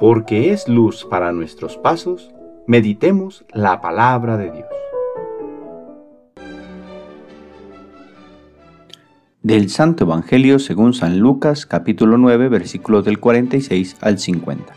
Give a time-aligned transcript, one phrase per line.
[0.00, 2.30] porque es luz para nuestros pasos,
[2.66, 4.66] meditemos la palabra de Dios.
[9.42, 14.72] Del Santo Evangelio según San Lucas capítulo 9 versículos del 46 al 50.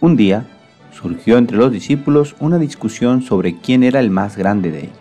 [0.00, 0.44] Un día
[0.90, 4.98] surgió entre los discípulos una discusión sobre quién era el más grande de ellos.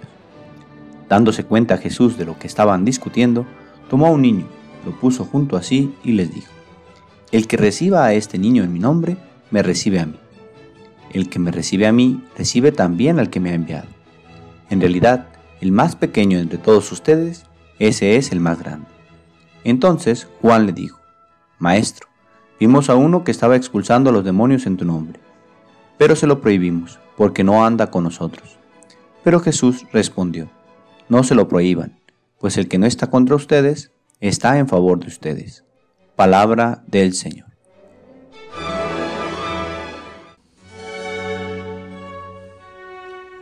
[1.09, 3.47] Dándose cuenta Jesús de lo que estaban discutiendo,
[3.89, 4.45] tomó a un niño,
[4.85, 6.58] lo puso junto a sí y les dijo,
[7.31, 9.17] el que reciba a este niño en mi nombre,
[9.51, 10.15] me recibe a mí.
[11.11, 13.87] El que me recibe a mí, recibe también al que me ha enviado.
[14.69, 15.27] En realidad,
[15.61, 17.45] el más pequeño entre todos ustedes,
[17.77, 18.87] ese es el más grande.
[19.63, 20.99] Entonces Juan le dijo,
[21.59, 22.07] Maestro,
[22.59, 25.19] vimos a uno que estaba expulsando a los demonios en tu nombre,
[25.97, 28.57] pero se lo prohibimos, porque no anda con nosotros.
[29.23, 30.49] Pero Jesús respondió,
[31.09, 31.99] No se lo prohíban,
[32.39, 33.91] pues el que no está contra ustedes,
[34.21, 35.65] está en favor de ustedes.
[36.19, 37.47] Palabra del Señor.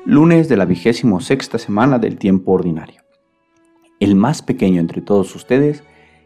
[0.05, 3.01] Lunes de la vigésimo sexta semana del tiempo ordinario.
[3.99, 5.81] El más pequeño entre todos ustedes,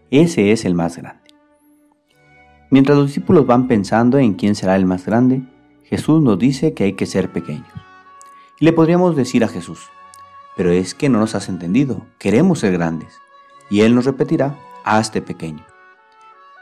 [0.10, 1.24] ese es el más grande.
[2.70, 5.44] Mientras los discípulos van pensando en quién será el más grande,
[5.86, 7.72] Jesús nos dice que hay que ser pequeños.
[8.60, 9.88] Y le podríamos decir a Jesús,
[10.58, 13.14] pero es que no nos has entendido, queremos ser grandes.
[13.70, 15.71] Y Él nos repetirá, hazte pequeño.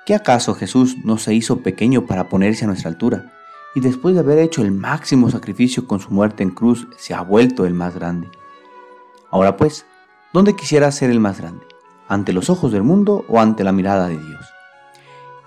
[0.10, 3.32] ¿Qué acaso Jesús no se hizo pequeño para ponerse a nuestra altura?
[3.76, 7.22] Y después de haber hecho el máximo sacrificio con su muerte en cruz, se ha
[7.22, 8.28] vuelto el más grande.
[9.30, 9.86] Ahora pues,
[10.34, 11.64] ¿dónde quisiera ser el más grande?
[12.08, 14.44] ¿Ante los ojos del mundo o ante la mirada de Dios?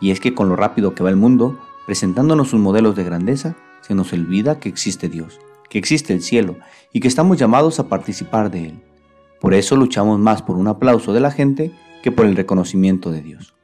[0.00, 3.56] Y es que con lo rápido que va el mundo, presentándonos sus modelos de grandeza,
[3.80, 5.40] se nos olvida que existe Dios,
[5.70, 6.54] que existe el cielo
[6.92, 8.84] y que estamos llamados a participar de Él.
[9.40, 11.72] Por eso luchamos más por un aplauso de la gente
[12.04, 13.56] que por el reconocimiento de Dios.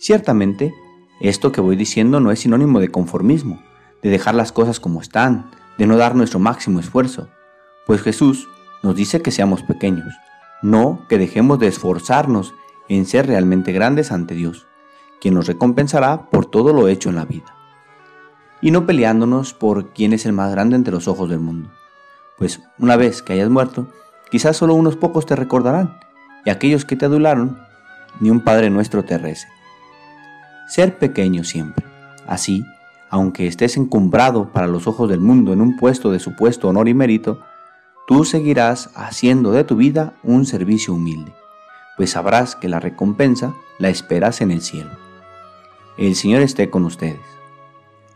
[0.00, 0.72] Ciertamente,
[1.20, 3.60] esto que voy diciendo no es sinónimo de conformismo,
[4.00, 7.28] de dejar las cosas como están, de no dar nuestro máximo esfuerzo,
[7.84, 8.48] pues Jesús
[8.84, 10.14] nos dice que seamos pequeños,
[10.62, 12.54] no que dejemos de esforzarnos
[12.88, 14.68] en ser realmente grandes ante Dios,
[15.20, 17.52] quien nos recompensará por todo lo hecho en la vida.
[18.60, 21.72] Y no peleándonos por quién es el más grande entre los ojos del mundo,
[22.38, 23.88] pues una vez que hayas muerto,
[24.30, 25.98] quizás solo unos pocos te recordarán,
[26.44, 27.58] y aquellos que te adularon,
[28.20, 29.48] ni un Padre nuestro te rece
[30.68, 31.84] ser pequeño siempre.
[32.26, 32.64] Así,
[33.10, 36.94] aunque estés encumbrado para los ojos del mundo en un puesto de supuesto honor y
[36.94, 37.40] mérito,
[38.06, 41.32] tú seguirás haciendo de tu vida un servicio humilde,
[41.96, 44.90] pues sabrás que la recompensa la esperas en el cielo.
[45.96, 47.20] El Señor esté con ustedes.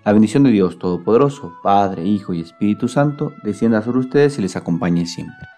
[0.05, 4.57] La bendición de Dios Todopoderoso, Padre, Hijo y Espíritu Santo, descienda sobre ustedes y les
[4.57, 5.49] acompañe siempre.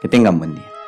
[0.00, 0.81] Que tengan buen día.